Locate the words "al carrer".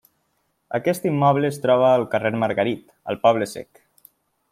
1.97-2.31